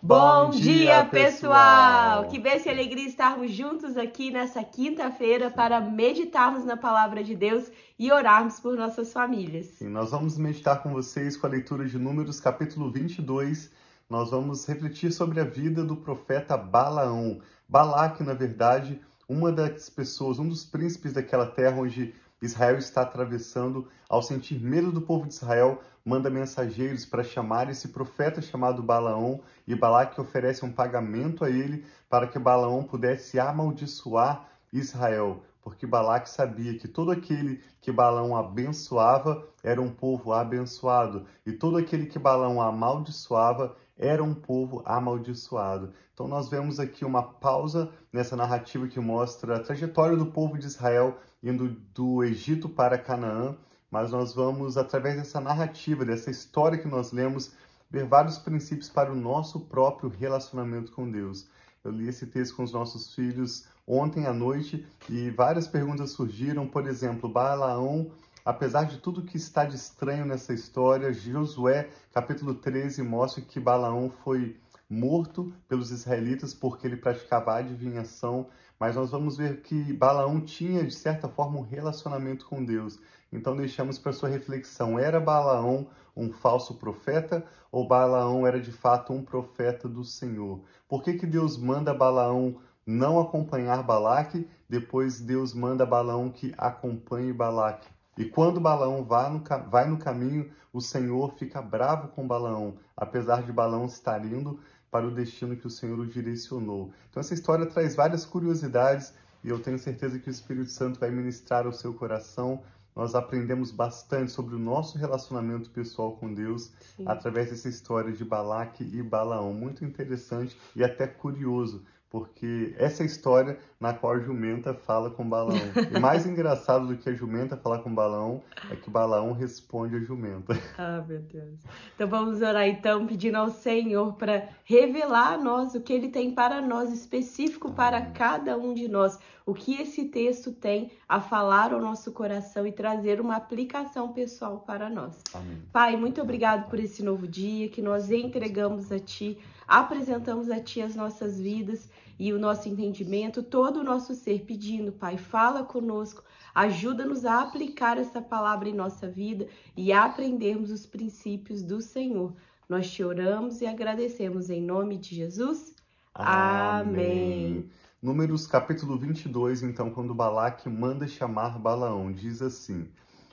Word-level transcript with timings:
Bom 0.00 0.50
dia, 0.50 1.04
pessoal! 1.06 2.28
Que 2.28 2.38
bênção 2.38 2.70
e 2.70 2.74
alegria 2.74 3.08
estarmos 3.08 3.50
juntos 3.50 3.96
aqui 3.96 4.30
nessa 4.30 4.62
quinta-feira 4.62 5.50
para 5.50 5.80
meditarmos 5.80 6.64
na 6.64 6.76
palavra 6.76 7.24
de 7.24 7.34
Deus 7.34 7.68
e 7.98 8.12
orarmos 8.12 8.60
por 8.60 8.76
nossas 8.76 9.12
famílias. 9.12 9.80
E 9.80 9.88
nós 9.88 10.12
vamos 10.12 10.38
meditar 10.38 10.84
com 10.84 10.92
vocês 10.92 11.36
com 11.36 11.48
a 11.48 11.50
leitura 11.50 11.84
de 11.84 11.98
Números, 11.98 12.38
capítulo 12.38 12.92
22. 12.92 13.72
Nós 14.08 14.30
vamos 14.30 14.64
refletir 14.66 15.10
sobre 15.10 15.40
a 15.40 15.44
vida 15.44 15.82
do 15.82 15.96
profeta 15.96 16.56
Balaão. 16.56 17.40
Balaque, 17.68 18.22
na 18.22 18.34
verdade, 18.34 19.00
uma 19.28 19.50
das 19.50 19.90
pessoas, 19.90 20.38
um 20.38 20.48
dos 20.48 20.64
príncipes 20.64 21.12
daquela 21.12 21.46
terra 21.46 21.76
onde 21.76 22.14
Israel 22.40 22.78
está 22.78 23.02
atravessando, 23.02 23.88
ao 24.08 24.22
sentir 24.22 24.60
medo 24.60 24.92
do 24.92 25.00
povo 25.00 25.26
de 25.26 25.34
Israel, 25.34 25.82
manda 26.04 26.30
mensageiros 26.30 27.04
para 27.04 27.24
chamar 27.24 27.68
esse 27.68 27.88
profeta 27.88 28.40
chamado 28.40 28.82
Balaão, 28.82 29.40
e 29.66 29.74
Balaque 29.74 30.20
oferece 30.20 30.64
um 30.64 30.72
pagamento 30.72 31.44
a 31.44 31.50
ele 31.50 31.84
para 32.08 32.26
que 32.28 32.38
Balaão 32.38 32.84
pudesse 32.84 33.38
amaldiçoar 33.38 34.48
Israel, 34.72 35.42
porque 35.60 35.86
Balaque 35.86 36.30
sabia 36.30 36.78
que 36.78 36.88
todo 36.88 37.10
aquele 37.10 37.62
que 37.80 37.92
Balaão 37.92 38.36
abençoava 38.36 39.46
era 39.62 39.82
um 39.82 39.90
povo 39.90 40.32
abençoado, 40.32 41.26
e 41.44 41.52
todo 41.52 41.76
aquele 41.76 42.06
que 42.06 42.18
Balaão 42.18 42.62
amaldiçoava 42.62 43.76
era 43.98 44.22
um 44.22 44.32
povo 44.32 44.80
amaldiçoado. 44.86 45.92
Então 46.14 46.28
nós 46.28 46.48
vemos 46.48 46.78
aqui 46.78 47.04
uma 47.04 47.22
pausa 47.22 47.90
nessa 48.12 48.36
narrativa 48.36 48.86
que 48.86 49.00
mostra 49.00 49.56
a 49.56 49.60
trajetória 49.60 50.16
do 50.16 50.26
povo 50.26 50.56
de 50.56 50.66
Israel 50.66 51.18
indo 51.42 51.68
do 51.94 52.22
Egito 52.24 52.68
para 52.68 52.98
Canaã, 52.98 53.56
mas 53.90 54.10
nós 54.10 54.34
vamos 54.34 54.76
através 54.76 55.16
dessa 55.16 55.40
narrativa, 55.40 56.04
dessa 56.04 56.30
história 56.30 56.78
que 56.78 56.88
nós 56.88 57.12
lemos, 57.12 57.52
ver 57.90 58.04
vários 58.04 58.38
princípios 58.38 58.88
para 58.88 59.12
o 59.12 59.16
nosso 59.16 59.60
próprio 59.60 60.10
relacionamento 60.10 60.92
com 60.92 61.10
Deus. 61.10 61.48
Eu 61.82 61.90
li 61.90 62.08
esse 62.08 62.26
texto 62.26 62.56
com 62.56 62.62
os 62.62 62.72
nossos 62.72 63.14
filhos 63.14 63.66
ontem 63.86 64.26
à 64.26 64.32
noite 64.32 64.86
e 65.08 65.30
várias 65.30 65.66
perguntas 65.66 66.10
surgiram, 66.10 66.66
por 66.66 66.86
exemplo, 66.86 67.28
Balaão 67.28 68.10
Apesar 68.48 68.84
de 68.84 68.96
tudo 68.96 69.26
que 69.26 69.36
está 69.36 69.66
de 69.66 69.76
estranho 69.76 70.24
nessa 70.24 70.54
história, 70.54 71.12
Josué, 71.12 71.90
capítulo 72.14 72.54
13, 72.54 73.02
mostra 73.02 73.42
que 73.42 73.60
Balaão 73.60 74.10
foi 74.24 74.56
morto 74.88 75.52
pelos 75.68 75.90
israelitas 75.90 76.54
porque 76.54 76.86
ele 76.86 76.96
praticava 76.96 77.56
adivinhação, 77.56 78.46
mas 78.78 78.96
nós 78.96 79.10
vamos 79.10 79.36
ver 79.36 79.60
que 79.62 79.92
Balaão 79.92 80.40
tinha, 80.40 80.84
de 80.84 80.94
certa 80.94 81.28
forma, 81.28 81.58
um 81.58 81.62
relacionamento 81.62 82.46
com 82.46 82.64
Deus. 82.64 82.98
Então 83.32 83.56
deixamos 83.56 83.98
para 83.98 84.12
sua 84.12 84.28
reflexão, 84.28 84.98
era 84.98 85.20
Balaão 85.20 85.88
um 86.18 86.32
falso 86.32 86.74
profeta 86.74 87.44
ou 87.70 87.86
Balaão 87.86 88.46
era 88.46 88.60
de 88.60 88.72
fato 88.72 89.12
um 89.12 89.22
profeta 89.22 89.88
do 89.88 90.04
Senhor? 90.04 90.60
Por 90.88 91.02
que, 91.02 91.14
que 91.14 91.26
Deus 91.26 91.56
manda 91.56 91.94
Balaão 91.94 92.56
não 92.84 93.20
acompanhar 93.20 93.82
Balaque, 93.82 94.48
depois 94.68 95.20
Deus 95.20 95.54
manda 95.54 95.86
Balaão 95.86 96.30
que 96.30 96.52
acompanhe 96.58 97.32
Balaque? 97.32 97.88
E 98.16 98.24
quando 98.24 98.60
Balaão 98.60 99.04
vai 99.04 99.30
no, 99.30 99.44
vai 99.70 99.88
no 99.88 99.96
caminho, 99.96 100.50
o 100.72 100.80
Senhor 100.80 101.34
fica 101.38 101.62
bravo 101.62 102.08
com 102.08 102.26
Balaão, 102.26 102.76
apesar 102.96 103.44
de 103.44 103.52
Balaão 103.52 103.86
estar 103.86 104.24
indo 104.24 104.58
para 104.90 105.06
o 105.06 105.10
destino 105.10 105.56
que 105.56 105.66
o 105.66 105.70
Senhor 105.70 105.98
o 105.98 106.06
direcionou. 106.06 106.92
Então 107.10 107.20
essa 107.20 107.34
história 107.34 107.66
traz 107.66 107.94
várias 107.94 108.24
curiosidades 108.24 109.12
e 109.44 109.48
eu 109.48 109.58
tenho 109.58 109.78
certeza 109.78 110.18
que 110.18 110.28
o 110.28 110.30
Espírito 110.30 110.70
Santo 110.70 110.98
vai 110.98 111.10
ministrar 111.10 111.66
ao 111.66 111.72
seu 111.72 111.94
coração. 111.94 112.62
Nós 112.96 113.14
aprendemos 113.14 113.70
bastante 113.70 114.32
sobre 114.32 114.56
o 114.56 114.58
nosso 114.58 114.98
relacionamento 114.98 115.70
pessoal 115.70 116.16
com 116.16 116.34
Deus 116.34 116.72
Sim. 116.96 117.04
através 117.06 117.50
dessa 117.50 117.68
história 117.68 118.12
de 118.12 118.24
Balaque 118.24 118.82
e 118.82 119.02
Balaão. 119.02 119.52
Muito 119.52 119.84
interessante 119.84 120.56
e 120.74 120.82
até 120.82 121.06
curioso, 121.06 121.84
porque 122.10 122.74
essa 122.78 123.02
é 123.02 123.04
a 123.04 123.06
história 123.06 123.58
na 123.78 123.92
qual 123.92 124.14
a 124.14 124.18
jumenta 124.18 124.72
fala 124.72 125.10
com 125.10 125.28
Balão. 125.28 125.58
E 125.94 126.00
mais 126.00 126.24
engraçado 126.26 126.86
do 126.86 126.96
que 126.96 127.08
a 127.08 127.14
jumenta 127.14 127.56
falar 127.56 127.80
com 127.80 127.94
Balão 127.94 128.42
é 128.70 128.76
que 128.76 128.88
Balão 128.88 129.32
responde 129.32 129.96
a 129.96 130.00
jumenta. 130.00 130.58
Ah, 130.78 131.04
meu 131.06 131.20
Deus. 131.20 131.58
Então 131.94 132.08
vamos 132.08 132.40
orar 132.40 132.68
então, 132.68 133.04
pedindo 133.06 133.36
ao 133.36 133.50
Senhor 133.50 134.14
para 134.14 134.48
revelar 134.64 135.34
a 135.34 135.38
nós 135.38 135.74
o 135.74 135.80
que 135.80 135.92
ele 135.92 136.08
tem 136.08 136.32
para 136.32 136.60
nós, 136.62 136.92
específico 136.92 137.72
para 137.72 138.00
cada 138.00 138.56
um 138.56 138.72
de 138.72 138.86
nós, 138.86 139.18
o 139.44 139.54
que 139.54 139.80
esse 139.80 140.04
texto 140.04 140.52
tem 140.52 140.92
a 141.08 141.20
falar 141.20 141.72
ao 141.72 141.80
nosso 141.80 142.12
coração 142.12 142.66
e 142.66 142.70
trazer 142.70 143.20
uma 143.20 143.34
aplicação 143.34 144.12
pessoal 144.12 144.60
para 144.60 144.88
nós. 144.88 145.20
Amém. 145.34 145.62
Pai, 145.72 145.96
muito 145.96 146.20
obrigado 146.20 146.70
por 146.70 146.78
esse 146.78 147.02
novo 147.02 147.26
dia 147.26 147.68
que 147.68 147.82
nós 147.82 148.10
entregamos 148.10 148.92
a 148.92 149.00
Ti, 149.00 149.36
apresentamos 149.68 150.50
a 150.50 150.58
Ti 150.58 150.80
as 150.80 150.96
nossas 150.96 151.38
vidas 151.38 151.90
e 152.18 152.32
o 152.32 152.38
nosso 152.38 152.68
entendimento, 152.68 153.42
todo 153.42 153.80
o 153.80 153.84
nosso 153.84 154.14
ser, 154.14 154.44
pedindo, 154.44 154.90
Pai, 154.90 155.18
fala 155.18 155.62
conosco, 155.62 156.24
ajuda-nos 156.54 157.24
a 157.24 157.42
aplicar 157.42 157.98
essa 157.98 158.20
palavra 158.20 158.68
em 158.68 158.74
nossa 158.74 159.06
vida 159.08 159.46
e 159.76 159.92
a 159.92 160.04
aprendermos 160.04 160.70
os 160.70 160.86
princípios 160.86 161.62
do 161.62 161.80
Senhor. 161.80 162.34
Nós 162.68 162.90
te 162.90 163.04
oramos 163.04 163.60
e 163.60 163.66
agradecemos 163.66 164.50
em 164.50 164.60
nome 164.60 164.96
de 164.96 165.14
Jesus. 165.14 165.76
Amém. 166.14 166.80
Amém. 166.80 167.70
Números 168.00 168.46
capítulo 168.46 168.96
22, 168.98 169.62
então, 169.62 169.90
quando 169.90 170.14
Balaque 170.14 170.68
manda 170.68 171.06
chamar 171.06 171.58
Balaão, 171.58 172.12
diz 172.12 172.40
assim: 172.40 172.88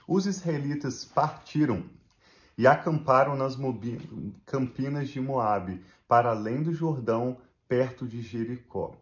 Os 0.07 0.25
israelitas 0.25 1.06
partiram 1.06 1.84
e 2.57 2.66
acamparam 2.66 3.35
nas 3.35 3.57
campinas 4.45 5.09
de 5.09 5.19
Moabe, 5.19 5.81
para 6.07 6.29
além 6.29 6.63
do 6.63 6.73
Jordão, 6.73 7.38
perto 7.67 8.07
de 8.07 8.21
Jericó. 8.21 8.95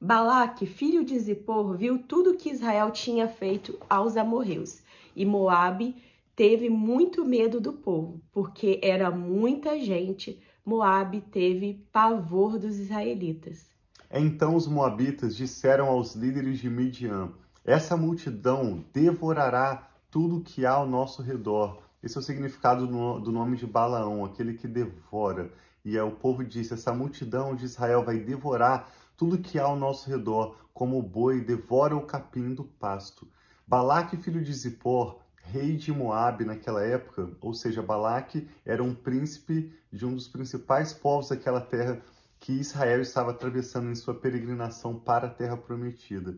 Balaque, 0.00 0.66
filho 0.66 1.04
de 1.04 1.18
Zippor, 1.18 1.76
viu 1.76 1.98
tudo 1.98 2.36
que 2.36 2.50
Israel 2.50 2.90
tinha 2.90 3.26
feito 3.26 3.78
aos 3.90 4.16
amorreus, 4.16 4.82
e 5.16 5.24
Moabe 5.24 5.96
teve 6.36 6.70
muito 6.70 7.24
medo 7.24 7.60
do 7.60 7.72
povo, 7.72 8.20
porque 8.30 8.78
era 8.82 9.10
muita 9.10 9.78
gente. 9.80 10.40
Moabe 10.64 11.20
teve 11.20 11.84
pavor 11.90 12.58
dos 12.58 12.78
israelitas. 12.78 13.66
Então 14.10 14.54
os 14.54 14.68
moabitas 14.68 15.36
disseram 15.36 15.88
aos 15.88 16.14
líderes 16.14 16.60
de 16.60 16.70
Midian: 16.70 17.32
Essa 17.64 17.96
multidão 17.96 18.84
devorará 18.92 19.90
tudo 20.10 20.42
que 20.42 20.64
há 20.64 20.72
ao 20.72 20.86
nosso 20.86 21.22
redor. 21.22 21.87
Esse 22.02 22.16
é 22.16 22.20
o 22.20 22.22
significado 22.22 22.86
do 22.86 23.32
nome 23.32 23.56
de 23.56 23.66
Balaão, 23.66 24.24
aquele 24.24 24.54
que 24.54 24.68
devora. 24.68 25.52
E 25.84 25.98
o 25.98 26.12
povo 26.12 26.44
disse: 26.44 26.74
Essa 26.74 26.92
multidão 26.92 27.54
de 27.54 27.64
Israel 27.64 28.04
vai 28.04 28.18
devorar 28.18 28.88
tudo 29.16 29.38
que 29.38 29.58
há 29.58 29.64
ao 29.64 29.76
nosso 29.76 30.08
redor, 30.08 30.56
como 30.72 30.98
o 30.98 31.02
boi 31.02 31.40
devora 31.40 31.96
o 31.96 32.06
capim 32.06 32.54
do 32.54 32.62
pasto. 32.62 33.26
Balaque, 33.66 34.16
filho 34.16 34.42
de 34.42 34.52
Zippor, 34.52 35.18
rei 35.42 35.76
de 35.76 35.92
Moabe 35.92 36.44
naquela 36.44 36.84
época, 36.84 37.30
ou 37.40 37.52
seja, 37.52 37.82
Balaque 37.82 38.48
era 38.64 38.82
um 38.82 38.94
príncipe 38.94 39.74
de 39.92 40.06
um 40.06 40.14
dos 40.14 40.28
principais 40.28 40.92
povos 40.92 41.30
daquela 41.30 41.60
terra 41.60 42.00
que 42.38 42.52
Israel 42.52 43.00
estava 43.00 43.32
atravessando 43.32 43.90
em 43.90 43.94
sua 43.94 44.14
peregrinação 44.14 44.98
para 44.98 45.26
a 45.26 45.30
terra 45.30 45.56
prometida. 45.56 46.36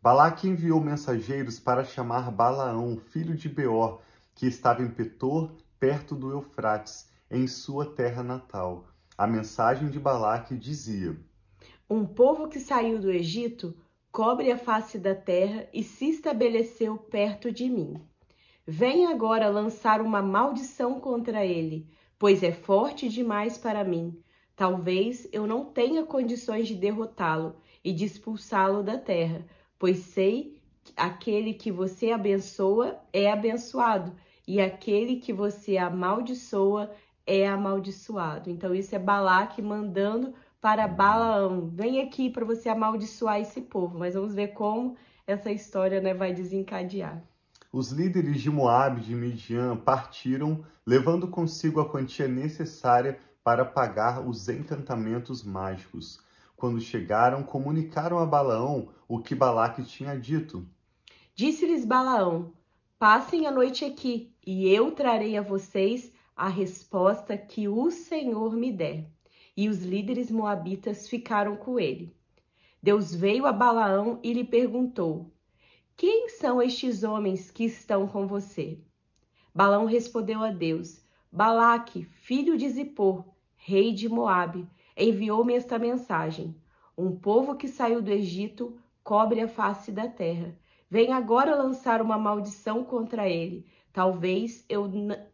Balaque 0.00 0.48
enviou 0.48 0.80
mensageiros 0.80 1.58
para 1.58 1.82
chamar 1.82 2.30
Balaão, 2.30 2.96
filho 3.10 3.34
de 3.34 3.48
Beor, 3.48 4.00
que 4.34 4.46
estava 4.46 4.82
em 4.82 4.90
Petor, 4.90 5.52
perto 5.78 6.14
do 6.14 6.30
Eufrates, 6.30 7.10
em 7.30 7.46
sua 7.46 7.86
terra 7.86 8.22
natal. 8.22 8.86
A 9.16 9.26
mensagem 9.26 9.88
de 9.88 10.00
Balaque 10.00 10.56
dizia: 10.56 11.16
Um 11.88 12.04
povo 12.04 12.48
que 12.48 12.58
saiu 12.58 12.98
do 13.00 13.10
Egito 13.10 13.76
cobre 14.10 14.50
a 14.50 14.58
face 14.58 14.98
da 14.98 15.14
terra 15.14 15.68
e 15.72 15.82
se 15.82 16.08
estabeleceu 16.08 16.96
perto 16.96 17.50
de 17.50 17.68
mim. 17.68 18.00
Venha 18.66 19.10
agora 19.10 19.48
lançar 19.48 20.00
uma 20.00 20.22
maldição 20.22 20.98
contra 20.98 21.44
ele, 21.44 21.86
pois 22.18 22.42
é 22.42 22.50
forte 22.50 23.08
demais 23.08 23.58
para 23.58 23.84
mim. 23.84 24.18
Talvez 24.56 25.28
eu 25.32 25.46
não 25.46 25.64
tenha 25.64 26.04
condições 26.06 26.68
de 26.68 26.74
derrotá-lo 26.74 27.56
e 27.82 27.92
de 27.92 28.04
expulsá-lo 28.04 28.82
da 28.82 28.96
terra, 28.96 29.44
pois 29.78 29.98
sei 29.98 30.53
aquele 30.96 31.54
que 31.54 31.70
você 31.70 32.10
abençoa 32.10 32.98
é 33.12 33.30
abençoado, 33.30 34.12
e 34.46 34.60
aquele 34.60 35.16
que 35.16 35.32
você 35.32 35.76
amaldiçoa 35.76 36.90
é 37.26 37.48
amaldiçoado. 37.48 38.50
Então, 38.50 38.74
isso 38.74 38.94
é 38.94 38.98
Balaque 38.98 39.62
mandando 39.62 40.34
para 40.60 40.88
Balaão: 40.88 41.68
vem 41.68 42.00
aqui 42.00 42.30
para 42.30 42.44
você 42.44 42.68
amaldiçoar 42.68 43.40
esse 43.40 43.60
povo. 43.60 43.98
Mas 43.98 44.14
vamos 44.14 44.34
ver 44.34 44.48
como 44.48 44.96
essa 45.26 45.50
história 45.50 46.00
né, 46.00 46.14
vai 46.14 46.32
desencadear. 46.32 47.22
Os 47.72 47.90
líderes 47.90 48.40
de 48.40 48.50
Moab 48.50 49.00
e 49.00 49.04
de 49.04 49.14
Midian 49.14 49.76
partiram, 49.76 50.64
levando 50.86 51.26
consigo 51.26 51.80
a 51.80 51.88
quantia 51.88 52.28
necessária 52.28 53.18
para 53.42 53.64
pagar 53.64 54.26
os 54.26 54.48
encantamentos 54.48 55.42
mágicos. 55.42 56.20
Quando 56.56 56.80
chegaram, 56.80 57.42
comunicaram 57.42 58.18
a 58.18 58.24
Balaão 58.24 58.88
o 59.08 59.18
que 59.18 59.34
Balaque 59.34 59.82
tinha 59.82 60.18
dito. 60.18 60.66
Disse-lhes 61.36 61.84
Balaão: 61.84 62.52
Passem 62.96 63.44
a 63.44 63.50
noite 63.50 63.84
aqui, 63.84 64.32
e 64.46 64.68
eu 64.68 64.92
trarei 64.92 65.36
a 65.36 65.42
vocês 65.42 66.12
a 66.36 66.46
resposta 66.46 67.36
que 67.36 67.66
o 67.66 67.90
Senhor 67.90 68.54
me 68.54 68.70
der. 68.70 69.10
e 69.56 69.68
os 69.68 69.82
líderes 69.82 70.30
moabitas 70.30 71.08
ficaram 71.08 71.56
com 71.56 71.80
ele. 71.80 72.14
Deus 72.80 73.12
veio 73.12 73.46
a 73.46 73.52
Balaão 73.52 74.20
e 74.22 74.32
lhe 74.32 74.44
perguntou: 74.44 75.28
Quem 75.96 76.28
são 76.28 76.62
estes 76.62 77.02
homens 77.02 77.50
que 77.50 77.64
estão 77.64 78.06
com 78.06 78.28
você? 78.28 78.78
Balaão 79.52 79.86
respondeu 79.86 80.40
a 80.40 80.52
Deus: 80.52 81.04
Balaque, 81.32 82.04
filho 82.04 82.56
de 82.56 82.68
Zippor, 82.68 83.24
rei 83.56 83.92
de 83.92 84.08
Moabe, 84.08 84.68
enviou-me 84.96 85.54
esta 85.54 85.80
mensagem: 85.80 86.54
Um 86.96 87.16
povo 87.16 87.56
que 87.56 87.66
saiu 87.66 88.00
do 88.00 88.12
Egito 88.12 88.78
cobre 89.02 89.40
a 89.40 89.48
face 89.48 89.90
da 89.90 90.06
terra. 90.06 90.56
Vem 90.94 91.12
agora 91.12 91.56
lançar 91.56 92.00
uma 92.00 92.16
maldição 92.16 92.84
contra 92.84 93.28
ele. 93.28 93.66
Talvez 93.92 94.64
eu, 94.68 94.88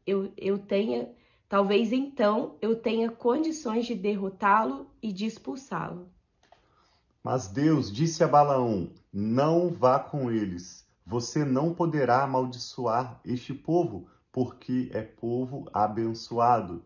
eu, 0.07 0.33
eu 0.35 0.59
tenha, 0.59 1.13
talvez 1.51 1.93
então 1.93 2.57
eu 2.63 2.77
tenha 2.77 3.11
condições 3.11 3.85
de 3.85 3.95
derrotá-lo 3.95 4.91
e 5.03 5.13
de 5.13 5.27
expulsá-lo. 5.27 6.09
Mas 7.23 7.47
Deus 7.47 7.93
disse 7.93 8.25
a 8.25 8.27
Balaão: 8.27 8.91
Não 9.13 9.69
vá 9.69 9.99
com 9.99 10.31
eles. 10.31 10.89
Você 11.05 11.45
não 11.45 11.75
poderá 11.75 12.23
amaldiçoar 12.23 13.21
este 13.23 13.53
povo, 13.53 14.09
porque 14.33 14.91
é 14.95 15.03
povo 15.03 15.69
abençoado. 15.75 16.83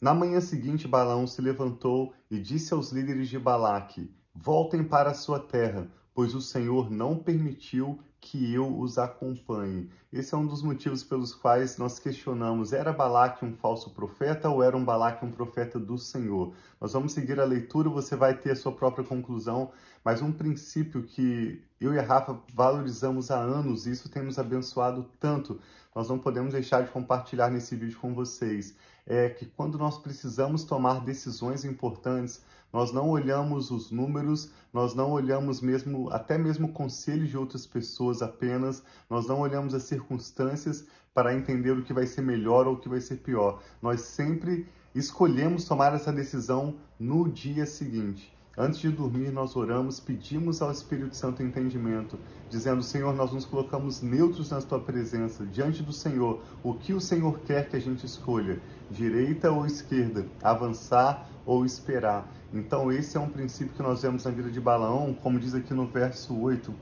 Na 0.00 0.12
manhã 0.12 0.40
seguinte, 0.40 0.88
Balaão 0.88 1.24
se 1.24 1.40
levantou 1.40 2.12
e 2.28 2.40
disse 2.40 2.74
aos 2.74 2.90
líderes 2.90 3.28
de 3.28 3.38
Balaque: 3.38 4.12
Voltem 4.34 4.82
para 4.82 5.10
a 5.12 5.14
sua 5.14 5.38
terra, 5.38 5.88
pois 6.18 6.34
o 6.34 6.40
Senhor 6.40 6.90
não 6.90 7.16
permitiu 7.16 7.96
que 8.20 8.52
eu 8.52 8.76
os 8.80 8.98
acompanhe. 8.98 9.88
Esse 10.12 10.34
é 10.34 10.36
um 10.36 10.48
dos 10.48 10.62
motivos 10.64 11.04
pelos 11.04 11.32
quais 11.32 11.78
nós 11.78 12.00
questionamos: 12.00 12.72
era 12.72 12.92
Balaque 12.92 13.44
um 13.44 13.54
falso 13.54 13.90
profeta 13.90 14.48
ou 14.48 14.60
era 14.60 14.76
um 14.76 14.84
Balaque 14.84 15.24
um 15.24 15.30
profeta 15.30 15.78
do 15.78 15.96
Senhor? 15.96 16.52
Nós 16.80 16.92
vamos 16.92 17.12
seguir 17.12 17.38
a 17.38 17.44
leitura, 17.44 17.88
você 17.88 18.16
vai 18.16 18.36
ter 18.36 18.50
a 18.50 18.56
sua 18.56 18.72
própria 18.72 19.04
conclusão, 19.04 19.70
mas 20.04 20.20
um 20.20 20.32
princípio 20.32 21.04
que 21.04 21.62
eu 21.80 21.94
e 21.94 22.00
a 22.00 22.02
Rafa 22.02 22.36
valorizamos 22.52 23.30
há 23.30 23.38
anos, 23.38 23.86
e 23.86 23.92
isso 23.92 24.08
tem 24.08 24.24
nos 24.24 24.40
abençoado 24.40 25.06
tanto, 25.20 25.60
nós 25.94 26.08
não 26.08 26.18
podemos 26.18 26.52
deixar 26.52 26.82
de 26.82 26.90
compartilhar 26.90 27.48
nesse 27.48 27.76
vídeo 27.76 27.96
com 28.00 28.12
vocês, 28.12 28.74
é 29.06 29.28
que 29.28 29.46
quando 29.46 29.78
nós 29.78 29.96
precisamos 29.98 30.64
tomar 30.64 31.04
decisões 31.04 31.64
importantes, 31.64 32.42
nós 32.72 32.92
não 32.92 33.08
olhamos 33.08 33.70
os 33.70 33.90
números, 33.90 34.50
nós 34.72 34.94
não 34.94 35.10
olhamos 35.10 35.60
mesmo 35.60 36.10
até 36.10 36.36
mesmo 36.36 36.68
conselhos 36.68 37.30
de 37.30 37.36
outras 37.36 37.66
pessoas 37.66 38.20
apenas, 38.22 38.82
nós 39.08 39.26
não 39.26 39.40
olhamos 39.40 39.74
as 39.74 39.84
circunstâncias 39.84 40.86
para 41.14 41.34
entender 41.34 41.72
o 41.72 41.82
que 41.82 41.92
vai 41.92 42.06
ser 42.06 42.22
melhor 42.22 42.66
ou 42.66 42.74
o 42.74 42.78
que 42.78 42.88
vai 42.88 43.00
ser 43.00 43.16
pior. 43.16 43.60
Nós 43.80 44.02
sempre 44.02 44.66
escolhemos 44.94 45.64
tomar 45.64 45.94
essa 45.94 46.12
decisão 46.12 46.76
no 46.98 47.28
dia 47.28 47.66
seguinte. 47.66 48.36
Antes 48.60 48.80
de 48.80 48.90
dormir, 48.90 49.30
nós 49.30 49.54
oramos, 49.54 50.00
pedimos 50.00 50.60
ao 50.60 50.72
Espírito 50.72 51.14
Santo 51.14 51.44
entendimento, 51.44 52.18
dizendo: 52.50 52.82
Senhor, 52.82 53.14
nós 53.14 53.30
nos 53.32 53.44
colocamos 53.44 54.02
neutros 54.02 54.50
na 54.50 54.60
tua 54.60 54.80
presença, 54.80 55.46
diante 55.46 55.80
do 55.80 55.92
Senhor. 55.92 56.42
O 56.60 56.74
que 56.74 56.92
o 56.92 57.00
Senhor 57.00 57.38
quer 57.46 57.68
que 57.68 57.76
a 57.76 57.80
gente 57.80 58.04
escolha, 58.04 58.60
direita 58.90 59.52
ou 59.52 59.64
esquerda, 59.64 60.26
avançar 60.42 61.30
ou 61.48 61.64
esperar. 61.64 62.30
Então, 62.52 62.92
esse 62.92 63.16
é 63.16 63.20
um 63.20 63.30
princípio 63.30 63.72
que 63.72 63.82
nós 63.82 64.02
vemos 64.02 64.22
na 64.22 64.30
vida 64.30 64.50
de 64.50 64.60
Balaão, 64.60 65.14
como 65.14 65.40
diz 65.40 65.54
aqui 65.54 65.72
no 65.72 65.86
verso 65.86 66.38
8, 66.38 66.74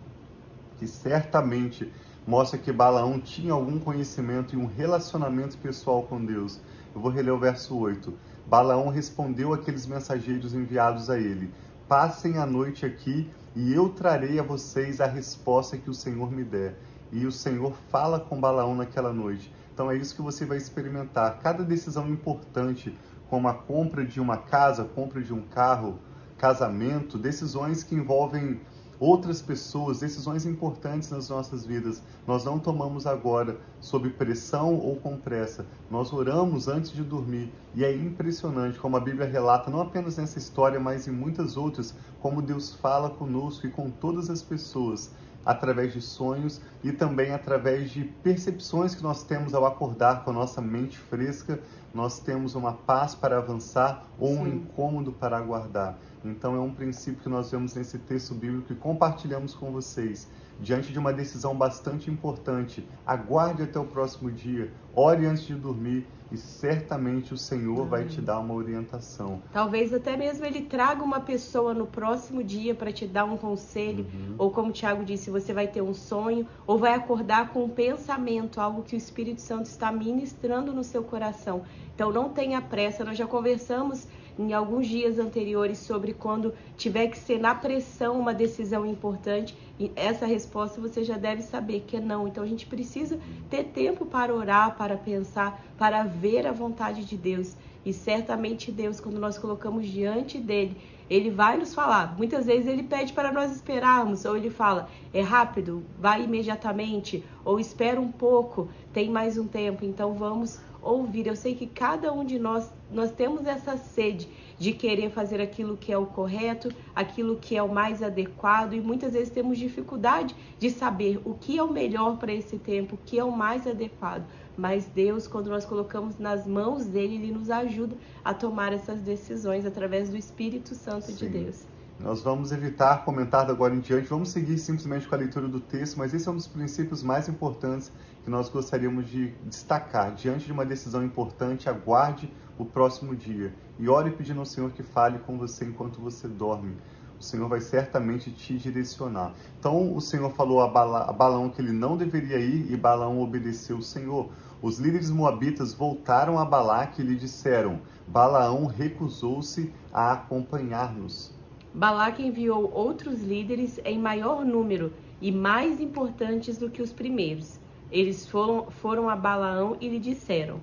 que 0.77 0.89
certamente 0.89 1.93
mostra 2.27 2.59
que 2.59 2.73
Balaão 2.73 3.21
tinha 3.21 3.53
algum 3.53 3.79
conhecimento 3.79 4.57
e 4.57 4.59
um 4.59 4.67
relacionamento 4.67 5.57
pessoal 5.59 6.03
com 6.03 6.25
Deus. 6.25 6.61
Eu 6.93 7.01
vou 7.01 7.13
reler 7.13 7.33
o 7.33 7.39
verso 7.39 7.79
8. 7.79 8.13
Balaão 8.45 8.89
respondeu 8.89 9.55
àqueles 9.55 9.87
mensageiros 9.87 10.53
enviados 10.53 11.09
a 11.11 11.17
ele: 11.17 11.49
Passem 11.87 12.39
a 12.39 12.45
noite 12.45 12.85
aqui 12.85 13.31
e 13.55 13.73
eu 13.73 13.91
trarei 13.91 14.41
a 14.41 14.43
vocês 14.43 15.01
a 15.01 15.07
resposta 15.07 15.79
que 15.79 15.89
o 15.89 15.95
Senhor 15.95 16.33
me 16.33 16.43
der. 16.43 16.77
E 17.13 17.25
o 17.25 17.31
Senhor 17.31 17.73
fala 17.89 18.19
com 18.19 18.41
Balaão 18.41 18.75
naquela 18.75 19.13
noite. 19.13 19.53
Então 19.73 19.89
é 19.89 19.97
isso 19.97 20.17
que 20.17 20.23
você 20.23 20.45
vai 20.45 20.57
experimentar. 20.57 21.39
Cada 21.39 21.63
decisão 21.63 22.09
importante 22.09 22.93
como 23.29 23.49
a 23.49 23.55
compra 23.55 24.05
de 24.05 24.21
uma 24.21 24.37
casa, 24.37 24.85
compra 24.85 25.23
de 25.23 25.33
um 25.33 25.43
carro, 25.43 25.99
casamento, 26.39 27.19
decisões 27.19 27.83
que 27.83 27.95
envolvem 27.95 28.61
outras 28.99 29.43
pessoas, 29.43 30.01
decisões 30.01 30.47
importantes 30.47 31.11
nas 31.11 31.29
nossas 31.29 31.67
vidas, 31.67 32.03
nós 32.27 32.45
não 32.45 32.59
tomamos 32.59 33.07
agora 33.07 33.59
sob 33.81 34.09
pressão 34.11 34.75
ou 34.75 34.97
com 34.97 35.17
pressa. 35.17 35.67
Nós 35.91 36.13
oramos 36.13 36.67
antes 36.67 36.93
de 36.93 37.03
dormir. 37.03 37.53
E 37.75 37.85
é 37.85 37.95
impressionante 37.95 38.79
como 38.79 38.97
a 38.97 39.01
Bíblia 39.01 39.27
relata, 39.27 39.71
não 39.71 39.81
apenas 39.81 40.17
nessa 40.17 40.39
história, 40.39 40.81
mas 40.81 41.07
em 41.07 41.13
muitas 41.13 41.57
outras, 41.57 41.95
como 42.21 42.41
Deus 42.41 42.75
fala 42.75 43.11
conosco 43.11 43.67
e 43.67 43.71
com 43.71 43.91
todas 43.91 44.31
as 44.31 44.43
pessoas 44.43 45.11
através 45.47 45.93
de 45.93 46.01
sonhos 46.03 46.61
e 46.83 46.91
também 46.91 47.33
através 47.33 47.91
de 47.91 48.03
percepções 48.03 48.97
que 48.97 49.03
nós 49.03 49.23
temos 49.23 49.55
ao 49.55 49.65
acordar 49.65 50.25
com 50.25 50.31
a 50.31 50.35
nossa 50.35 50.61
mente 50.61 50.99
fresca, 50.99 51.61
nós 51.95 52.19
temos 52.19 52.57
uma 52.57 52.73
paz 52.73 53.15
para 53.15 53.39
avançar 53.39 54.05
ou 54.19 54.35
Sim. 54.35 54.39
um 54.41 54.47
incômodo 54.49 55.13
para 55.13 55.39
aguardar. 55.39 55.97
Então 56.25 56.57
é 56.57 56.61
um 56.61 56.75
princípio 56.75 57.23
que 57.23 57.29
nós 57.29 57.51
vemos 57.51 57.75
nesse 57.75 57.97
texto 57.99 58.35
bíblico 58.35 58.73
e 58.73 58.77
compartilhamos 58.77 59.55
com 59.55 59.71
vocês. 59.71 60.29
Diante 60.61 60.93
de 60.93 60.99
uma 60.99 61.13
decisão 61.13 61.55
bastante 61.55 62.11
importante, 62.11 62.87
aguarde 63.07 63.63
até 63.63 63.79
o 63.79 63.85
próximo 63.85 64.31
dia, 64.31 64.73
ore 64.95 65.27
antes 65.27 65.45
de 65.45 65.55
dormir 65.55 66.07
e 66.31 66.37
certamente 66.37 67.33
o 67.33 67.37
Senhor 67.37 67.87
vai 67.87 68.05
te 68.05 68.21
dar 68.21 68.39
uma 68.41 68.55
orientação. 68.55 69.43
Talvez 69.53 69.93
até 69.93 70.17
mesmo 70.17 70.45
ele 70.45 70.63
traga 70.63 71.03
uma 71.03 71.21
pessoa 71.21 71.73
no 71.73 71.87
próximo 71.87 72.43
dia 72.43 72.75
para 72.75 72.93
te 72.93 73.07
dar 73.07 73.25
um 73.25 73.37
conselho, 73.37 74.07
uhum. 74.13 74.35
ou 74.39 74.51
como 74.51 74.71
o 74.71 74.73
Tiago 74.73 75.05
disse, 75.05 75.31
você 75.31 75.53
vai 75.53 75.69
ter 75.69 75.83
um 75.83 75.95
sonho, 75.95 76.47
ou 76.67 76.79
vai 76.79 76.95
acordar 76.95 77.51
com 77.51 77.65
um 77.65 77.69
pensamento, 77.69 78.61
algo 78.61 78.83
que 78.83 78.95
o 78.95 78.99
Espírito 78.99 79.41
Santo 79.41 79.67
está 79.67 79.93
ministrando 79.93 80.73
no 80.73 80.83
seu 80.83 81.03
coração. 81.03 81.63
Então 81.95 82.13
não 82.13 82.29
tenha 82.29 82.61
pressa, 82.61 83.05
nós 83.05 83.17
já 83.17 83.27
conversamos 83.27 84.07
em 84.39 84.53
alguns 84.53 84.87
dias 84.87 85.19
anteriores 85.19 85.79
sobre 85.79 86.13
quando 86.13 86.53
tiver 86.77 87.09
que 87.09 87.19
ser 87.19 87.39
na 87.39 87.55
pressão 87.55 88.19
uma 88.19 88.35
decisão 88.35 88.85
importante. 88.85 89.57
Essa 89.95 90.27
resposta 90.27 90.81
você 90.81 91.05
já 91.05 91.17
deve 91.17 91.43
saber 91.43 91.85
que 91.87 91.97
é 91.97 92.01
não. 92.01 92.29
Então 92.29 92.45
a 92.45 92.47
gente 92.47 92.67
precisa 92.67 93.19
ter 93.51 93.65
tempo 93.65 94.07
para 94.07 94.35
orar, 94.35 94.77
para 94.77 94.97
pensar, 94.97 95.65
para 95.79 96.03
ver 96.05 96.47
a 96.47 96.53
vontade 96.53 97.05
de 97.05 97.17
Deus. 97.17 97.55
E 97.85 97.93
certamente 97.93 98.73
Deus, 98.73 99.01
quando 99.01 99.19
nós 99.19 99.39
colocamos 99.39 99.87
diante 99.87 100.39
dele, 100.39 100.77
ele 101.09 101.31
vai 101.31 101.57
nos 101.57 101.73
falar. 101.73 102.17
Muitas 102.17 102.47
vezes 102.47 102.67
ele 102.67 102.83
pede 102.83 103.13
para 103.13 103.31
nós 103.31 103.53
esperarmos, 103.53 104.25
ou 104.25 104.37
ele 104.37 104.51
fala: 104.51 104.89
é 105.15 105.23
rápido, 105.23 105.85
vai 105.99 106.25
imediatamente, 106.25 107.25
ou 107.45 107.61
espera 107.61 108.01
um 108.01 108.11
pouco, 108.11 108.69
tem 108.93 109.09
mais 109.09 109.39
um 109.39 109.47
tempo. 109.47 109.85
Então 109.85 110.15
vamos 110.15 110.59
ouvir. 110.83 111.29
Eu 111.29 111.37
sei 111.37 111.55
que 111.55 111.67
cada 111.67 112.13
um 112.13 112.25
de 112.25 112.39
nós 112.39 112.69
nós 112.91 113.13
temos 113.13 113.47
essa 113.47 113.77
sede 113.77 114.29
de 114.59 114.73
querer 114.73 115.11
fazer 115.11 115.41
aquilo 115.41 115.77
que 115.77 115.93
é 115.93 115.99
o 115.99 116.07
correto, 116.07 116.71
aquilo 116.95 117.37
que 117.37 117.57
é 117.57 117.63
o 117.63 117.73
mais 117.73 118.03
adequado 118.03 118.73
e 118.75 118.81
muitas 118.81 119.13
vezes 119.13 119.31
temos 119.31 119.59
dificuldade 119.59 120.35
de 120.59 120.71
saber 120.71 121.21
o 121.25 121.35
que 121.35 121.59
é 121.59 121.63
o 121.63 121.73
melhor 121.73 122.17
para 122.17 122.33
esse 122.33 122.59
tempo, 122.59 122.95
o 122.95 122.99
que 123.05 123.19
é 123.19 123.25
o 123.25 123.31
mais 123.31 123.67
adequado. 123.67 124.25
Mas 124.57 124.87
Deus, 124.87 125.27
quando 125.29 125.51
nós 125.51 125.67
colocamos 125.67 126.19
nas 126.19 126.47
mãos 126.47 126.87
dele, 126.87 127.17
ele 127.17 127.33
nos 127.33 127.51
ajuda 127.51 127.95
a 128.25 128.33
tomar 128.33 128.73
essas 128.73 129.01
decisões 129.01 129.67
através 129.67 130.09
do 130.09 130.17
Espírito 130.17 130.75
Santo 130.75 131.07
Sim. 131.07 131.17
de 131.17 131.29
Deus. 131.29 131.67
Nós 131.99 132.21
vamos 132.23 132.53
evitar 132.53 133.05
comentar 133.07 133.51
agora 133.51 133.75
em 133.75 133.81
diante, 133.81 134.07
vamos 134.07 134.29
seguir 134.29 134.59
simplesmente 134.59 135.09
com 135.09 135.15
a 135.15 135.19
leitura 135.19 135.49
do 135.49 135.61
texto, 135.61 135.97
mas 135.97 136.13
esse 136.13 136.29
é 136.29 136.31
um 136.31 136.37
dos 136.37 136.47
princípios 136.47 137.03
mais 137.03 137.27
importantes 137.27 137.91
que 138.23 138.29
nós 138.29 138.51
gostaríamos 138.51 139.09
de 139.09 139.29
destacar. 139.47 140.15
Diante 140.15 140.45
de 140.45 140.53
uma 140.53 140.67
decisão 140.67 141.03
importante, 141.03 141.71
aguarde 141.71 142.31
o 142.59 142.67
próximo 142.67 143.17
dia 143.17 143.55
e 143.79 143.89
ore 143.89 144.11
pedindo 144.11 144.41
ao 144.41 144.47
Senhor 144.47 144.71
que 144.73 144.83
fale 144.83 145.19
com 145.21 145.39
você 145.39 145.65
enquanto 145.65 145.99
você 145.99 146.29
dorme. 146.29 146.77
O 147.19 147.23
Senhor 147.23 147.49
vai 147.49 147.63
certamente 147.63 148.31
te 148.31 148.59
direcionar. 148.59 149.33
Então, 149.59 149.97
o 149.97 150.01
Senhor 150.03 150.31
falou 150.33 150.61
a, 150.61 150.69
Bala, 150.69 151.09
a 151.09 151.13
Balaão 151.15 151.49
que 151.49 151.63
ele 151.63 151.73
não 151.73 151.97
deveria 151.97 152.39
ir 152.39 152.71
e 152.71 152.77
Balaão 152.77 153.23
obedeceu 153.23 153.79
o 153.79 153.83
Senhor. 153.83 154.29
Os 154.61 154.79
líderes 154.79 155.11
moabitas 155.11 155.73
voltaram 155.73 156.39
a 156.39 156.45
Balaque 156.45 157.01
e 157.01 157.05
lhe 157.05 157.17
disseram: 157.17 157.81
Balaão 158.07 158.67
recusou-se 158.67 159.73
a 159.91 160.13
acompanhar-nos. 160.13 161.36
Balaque 161.77 162.27
enviou 162.27 162.73
outros 162.73 163.23
líderes 163.23 163.79
em 163.85 163.99
maior 163.99 164.47
número 164.47 164.95
e 165.21 165.31
mais 165.31 165.79
importantes 165.79 166.57
do 166.57 166.71
que 166.71 166.81
os 166.81 166.91
primeiros. 166.91 167.61
Eles 167.93 168.27
foram, 168.27 168.71
foram 168.71 169.11
a 169.11 169.15
Balaão 169.15 169.77
e 169.79 169.87
lhe 169.87 169.99
disseram: 169.99 170.59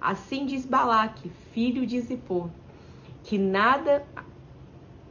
Assim 0.00 0.44
diz 0.44 0.66
Balaque, 0.66 1.30
filho 1.52 1.86
de 1.86 2.00
Zippor, 2.00 2.50
que 3.22 3.38
nada 3.38 4.04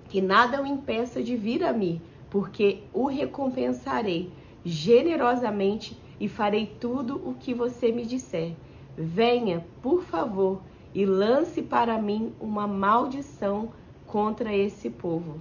que 0.09 0.19
nada 0.19 0.61
o 0.61 0.65
impeça 0.65 1.23
de 1.23 1.37
vir 1.37 1.63
a 1.63 1.71
mim, 1.71 2.01
porque 2.29 2.83
o 2.91 3.05
recompensarei 3.07 4.29
generosamente 4.65 5.97
e 6.19 6.27
farei 6.27 6.65
tudo 6.65 7.15
o 7.25 7.33
que 7.33 7.53
você 7.53 7.93
me 7.93 8.05
disser. 8.05 8.51
Venha, 8.97 9.65
por 9.81 10.03
favor, 10.03 10.61
e 10.93 11.05
lance 11.05 11.61
para 11.61 11.97
mim 12.01 12.33
uma 12.41 12.67
maldição 12.67 13.69
contra 14.07 14.55
esse 14.55 14.89
povo. 14.89 15.39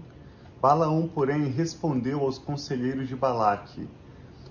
Balaão, 0.61 1.07
porém, 1.07 1.49
respondeu 1.49 2.21
aos 2.21 2.39
conselheiros 2.39 3.07
de 3.07 3.15
Balaque: 3.15 3.87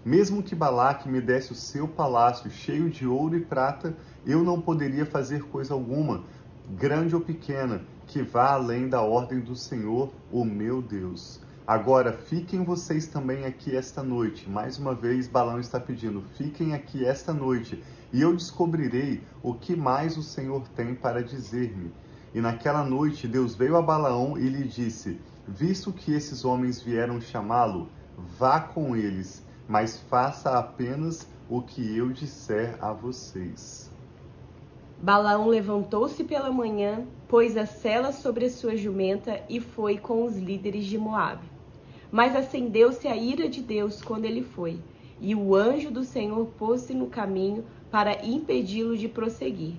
Mesmo 0.05 0.43
que 0.43 0.53
Balaque 0.53 1.09
me 1.09 1.19
desse 1.19 1.51
o 1.51 1.55
seu 1.55 1.87
palácio 1.87 2.51
cheio 2.51 2.89
de 2.89 3.07
ouro 3.07 3.35
e 3.35 3.41
prata, 3.41 3.95
eu 4.25 4.43
não 4.43 4.61
poderia 4.61 5.05
fazer 5.05 5.43
coisa 5.43 5.73
alguma, 5.73 6.23
grande 6.69 7.15
ou 7.15 7.21
pequena, 7.21 7.81
que 8.05 8.21
vá 8.21 8.51
além 8.51 8.87
da 8.87 9.01
ordem 9.01 9.39
do 9.39 9.55
Senhor, 9.55 10.11
o 10.31 10.45
meu 10.45 10.81
Deus. 10.81 11.41
Agora 11.65 12.11
fiquem 12.11 12.63
vocês 12.63 13.07
também 13.07 13.45
aqui 13.45 13.75
esta 13.75 14.03
noite. 14.03 14.49
Mais 14.49 14.77
uma 14.77 14.93
vez, 14.93 15.27
Balaão 15.27 15.59
está 15.59 15.79
pedindo: 15.79 16.21
fiquem 16.37 16.73
aqui 16.73 17.05
esta 17.05 17.33
noite, 17.33 17.81
e 18.11 18.21
eu 18.21 18.35
descobrirei 18.35 19.23
o 19.41 19.53
que 19.53 19.75
mais 19.75 20.17
o 20.17 20.21
Senhor 20.21 20.67
tem 20.75 20.93
para 20.93 21.23
dizer-me. 21.23 21.91
E 22.33 22.41
naquela 22.41 22.83
noite 22.83 23.27
Deus 23.27 23.55
veio 23.55 23.77
a 23.77 23.81
Balaão 23.81 24.37
e 24.37 24.49
lhe 24.49 24.63
disse: 24.63 25.19
Visto 25.47 25.93
que 25.93 26.13
esses 26.13 26.43
homens 26.43 26.81
vieram 26.81 27.21
chamá-lo, 27.21 27.89
vá 28.17 28.59
com 28.59 28.95
eles, 28.95 29.45
mas 29.67 29.99
faça 30.09 30.57
apenas 30.57 31.27
o 31.49 31.61
que 31.61 31.95
eu 31.95 32.09
disser 32.09 32.77
a 32.81 32.91
vocês. 32.91 33.91
Balaão 34.99 35.47
levantou-se 35.47 36.23
pela 36.23 36.49
manhã, 36.49 37.05
pôs 37.27 37.57
a 37.57 37.65
sela 37.65 38.11
sobre 38.11 38.45
a 38.45 38.49
sua 38.49 38.77
jumenta 38.77 39.43
e 39.49 39.59
foi 39.59 39.97
com 39.97 40.23
os 40.23 40.37
líderes 40.37 40.85
de 40.85 40.97
Moabe. 40.97 41.45
Mas 42.09 42.35
acendeu-se 42.35 43.07
a 43.07 43.15
ira 43.15 43.49
de 43.49 43.61
Deus 43.61 44.01
quando 44.01 44.25
ele 44.25 44.41
foi, 44.43 44.79
e 45.19 45.35
o 45.35 45.55
anjo 45.55 45.91
do 45.91 46.03
Senhor 46.03 46.45
pôs-se 46.57 46.93
no 46.93 47.07
caminho 47.07 47.65
para 47.91 48.25
impedi-lo 48.25 48.97
de 48.97 49.09
prosseguir. 49.09 49.75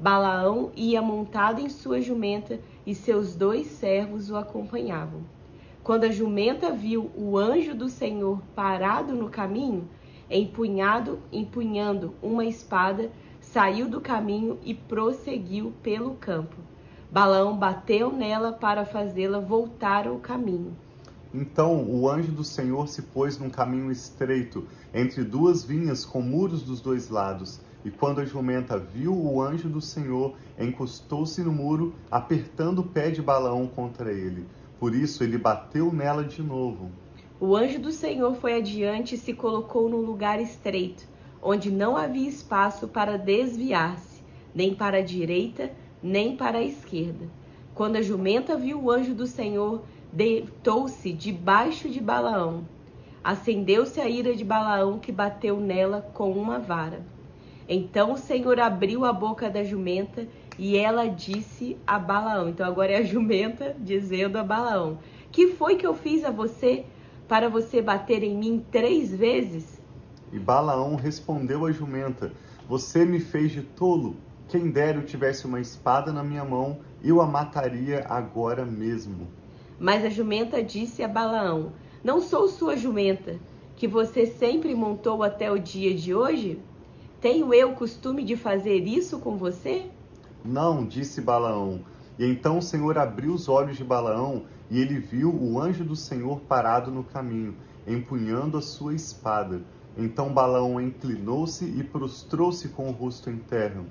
Balaão 0.00 0.72
ia 0.74 1.02
montado 1.02 1.60
em 1.60 1.68
sua 1.68 2.00
jumenta 2.00 2.58
e 2.86 2.94
seus 2.94 3.36
dois 3.36 3.66
servos 3.66 4.30
o 4.30 4.36
acompanhavam. 4.36 5.20
Quando 5.82 6.04
a 6.04 6.10
jumenta 6.10 6.70
viu 6.72 7.10
o 7.14 7.36
anjo 7.36 7.74
do 7.74 7.86
Senhor 7.86 8.40
parado 8.54 9.14
no 9.14 9.28
caminho, 9.28 9.86
empunhado, 10.30 11.18
empunhando 11.30 12.14
uma 12.22 12.46
espada, 12.46 13.10
saiu 13.42 13.90
do 13.90 14.00
caminho 14.00 14.58
e 14.64 14.72
prosseguiu 14.72 15.70
pelo 15.82 16.14
campo. 16.14 16.56
Balaão 17.10 17.54
bateu 17.54 18.10
nela 18.10 18.52
para 18.52 18.86
fazê-la 18.86 19.38
voltar 19.38 20.08
ao 20.08 20.16
caminho. 20.16 20.74
Então 21.34 21.84
o 21.84 22.08
anjo 22.08 22.32
do 22.32 22.42
Senhor 22.42 22.88
se 22.88 23.02
pôs 23.02 23.38
num 23.38 23.50
caminho 23.50 23.92
estreito, 23.92 24.66
entre 24.94 25.24
duas 25.24 25.62
vinhas 25.62 26.06
com 26.06 26.22
muros 26.22 26.62
dos 26.62 26.80
dois 26.80 27.10
lados. 27.10 27.60
E 27.84 27.90
quando 27.90 28.20
a 28.20 28.24
jumenta 28.24 28.78
viu 28.78 29.14
o 29.14 29.40
anjo 29.40 29.68
do 29.68 29.80
Senhor, 29.80 30.34
encostou-se 30.58 31.42
no 31.42 31.52
muro, 31.52 31.94
apertando 32.10 32.80
o 32.80 32.86
pé 32.86 33.10
de 33.10 33.22
Balaão 33.22 33.66
contra 33.66 34.12
ele. 34.12 34.46
Por 34.78 34.94
isso 34.94 35.24
ele 35.24 35.38
bateu 35.38 35.92
nela 35.92 36.22
de 36.22 36.42
novo. 36.42 36.90
O 37.40 37.56
anjo 37.56 37.78
do 37.78 37.90
Senhor 37.90 38.34
foi 38.34 38.58
adiante 38.58 39.14
e 39.14 39.18
se 39.18 39.32
colocou 39.32 39.88
num 39.88 40.02
lugar 40.02 40.40
estreito, 40.40 41.08
onde 41.42 41.70
não 41.70 41.96
havia 41.96 42.28
espaço 42.28 42.86
para 42.86 43.16
desviar-se, 43.16 44.22
nem 44.54 44.74
para 44.74 44.98
a 44.98 45.02
direita, 45.02 45.70
nem 46.02 46.36
para 46.36 46.58
a 46.58 46.62
esquerda. 46.62 47.28
Quando 47.74 47.96
a 47.96 48.02
jumenta 48.02 48.58
viu 48.58 48.78
o 48.82 48.90
anjo 48.90 49.14
do 49.14 49.26
Senhor, 49.26 49.82
deitou-se 50.12 51.12
debaixo 51.14 51.88
de 51.88 51.98
Balaão. 51.98 52.64
Acendeu-se 53.24 54.00
a 54.00 54.08
ira 54.08 54.34
de 54.34 54.44
Balaão, 54.44 54.98
que 54.98 55.10
bateu 55.10 55.58
nela 55.58 56.02
com 56.12 56.30
uma 56.32 56.58
vara. 56.58 57.02
Então 57.72 58.14
o 58.14 58.18
Senhor 58.18 58.58
abriu 58.58 59.04
a 59.04 59.12
boca 59.12 59.48
da 59.48 59.62
jumenta 59.62 60.26
e 60.58 60.76
ela 60.76 61.06
disse 61.06 61.76
a 61.86 62.00
Balaão. 62.00 62.48
Então 62.48 62.66
agora 62.66 62.90
é 62.90 62.96
a 62.96 63.02
jumenta 63.04 63.76
dizendo 63.78 64.38
a 64.38 64.42
Balaão: 64.42 64.98
Que 65.30 65.46
foi 65.46 65.76
que 65.76 65.86
eu 65.86 65.94
fiz 65.94 66.24
a 66.24 66.32
você 66.32 66.84
para 67.28 67.48
você 67.48 67.80
bater 67.80 68.24
em 68.24 68.36
mim 68.36 68.66
três 68.72 69.14
vezes? 69.14 69.80
E 70.32 70.38
Balaão 70.40 70.96
respondeu 70.96 71.64
à 71.64 71.70
jumenta: 71.70 72.32
Você 72.68 73.04
me 73.04 73.20
fez 73.20 73.52
de 73.52 73.62
tolo. 73.62 74.16
Quem 74.48 74.68
dera 74.68 74.98
eu 74.98 75.06
tivesse 75.06 75.46
uma 75.46 75.60
espada 75.60 76.12
na 76.12 76.24
minha 76.24 76.44
mão, 76.44 76.80
eu 77.04 77.20
a 77.20 77.26
mataria 77.26 78.04
agora 78.08 78.66
mesmo. 78.66 79.28
Mas 79.78 80.04
a 80.04 80.10
jumenta 80.10 80.60
disse 80.60 81.04
a 81.04 81.08
Balaão: 81.08 81.72
Não 82.02 82.20
sou 82.20 82.48
sua 82.48 82.76
jumenta, 82.76 83.38
que 83.76 83.86
você 83.86 84.26
sempre 84.26 84.74
montou 84.74 85.22
até 85.22 85.52
o 85.52 85.56
dia 85.56 85.94
de 85.94 86.12
hoje? 86.12 86.60
Tenho 87.20 87.52
eu 87.52 87.72
costume 87.72 88.24
de 88.24 88.34
fazer 88.34 88.86
isso 88.86 89.18
com 89.18 89.36
você? 89.36 89.90
Não, 90.42 90.86
disse 90.86 91.20
Balaão. 91.20 91.80
E 92.18 92.24
então 92.24 92.56
o 92.56 92.62
Senhor 92.62 92.96
abriu 92.96 93.34
os 93.34 93.46
olhos 93.46 93.76
de 93.76 93.84
Balaão, 93.84 94.44
e 94.70 94.80
ele 94.80 94.98
viu 94.98 95.30
o 95.30 95.60
anjo 95.60 95.84
do 95.84 95.94
Senhor 95.94 96.40
parado 96.40 96.90
no 96.90 97.04
caminho, 97.04 97.54
empunhando 97.86 98.56
a 98.56 98.62
sua 98.62 98.94
espada. 98.94 99.60
Então 99.98 100.32
Balaão 100.32 100.80
inclinou-se 100.80 101.66
e 101.66 101.84
prostrou-se 101.84 102.68
com 102.70 102.88
o 102.88 102.92
rosto 102.92 103.28
em 103.28 103.36
terra. 103.36 103.84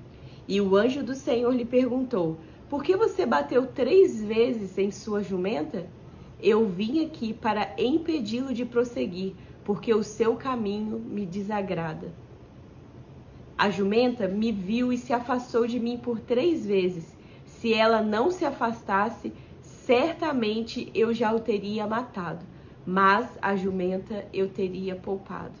E 0.48 0.60
o 0.60 0.74
anjo 0.74 1.04
do 1.04 1.14
Senhor 1.14 1.54
lhe 1.54 1.64
perguntou: 1.64 2.36
por 2.68 2.82
que 2.82 2.96
você 2.96 3.24
bateu 3.24 3.66
três 3.66 4.20
vezes 4.20 4.76
em 4.76 4.90
sua 4.90 5.22
jumenta? 5.22 5.86
Eu 6.42 6.66
vim 6.68 7.04
aqui 7.04 7.32
para 7.32 7.74
impedi-lo 7.78 8.52
de 8.52 8.64
prosseguir, 8.64 9.34
porque 9.64 9.94
o 9.94 10.02
seu 10.02 10.34
caminho 10.34 10.98
me 10.98 11.24
desagrada. 11.24 12.12
A 13.60 13.68
jumenta 13.68 14.26
me 14.26 14.50
viu 14.50 14.90
e 14.90 14.96
se 14.96 15.12
afastou 15.12 15.66
de 15.66 15.78
mim 15.78 15.98
por 15.98 16.18
três 16.18 16.64
vezes. 16.64 17.14
Se 17.44 17.74
ela 17.74 18.00
não 18.00 18.30
se 18.30 18.46
afastasse, 18.46 19.34
certamente 19.60 20.90
eu 20.94 21.12
já 21.12 21.30
o 21.30 21.40
teria 21.40 21.86
matado, 21.86 22.42
mas 22.86 23.28
a 23.42 23.54
jumenta 23.54 24.24
eu 24.32 24.48
teria 24.48 24.96
poupado. 24.96 25.52